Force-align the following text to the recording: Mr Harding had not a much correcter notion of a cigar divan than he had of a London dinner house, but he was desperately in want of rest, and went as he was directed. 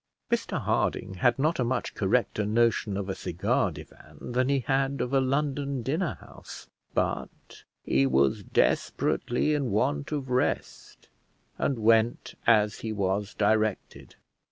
Mr 0.31 0.59
Harding 0.59 1.13
had 1.21 1.37
not 1.37 1.59
a 1.59 1.63
much 1.63 1.93
correcter 1.93 2.43
notion 2.43 2.97
of 2.97 3.07
a 3.07 3.13
cigar 3.13 3.69
divan 3.71 4.31
than 4.31 4.49
he 4.49 4.61
had 4.61 4.99
of 4.99 5.13
a 5.13 5.21
London 5.21 5.83
dinner 5.83 6.15
house, 6.19 6.67
but 6.95 7.63
he 7.83 8.07
was 8.07 8.41
desperately 8.41 9.53
in 9.53 9.69
want 9.69 10.11
of 10.11 10.31
rest, 10.31 11.07
and 11.59 11.77
went 11.77 12.33
as 12.47 12.79
he 12.79 12.91
was 12.91 13.35
directed. 13.35 14.15